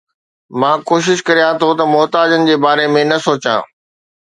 مان 0.59 0.77
ڪوشش 0.89 1.19
ڪريان 1.27 1.53
ٿو 1.59 1.67
محتاجن 1.93 2.41
جي 2.51 2.55
باري 2.67 2.85
۾ 2.97 3.03
نه 3.13 3.17
سوچان 3.29 3.59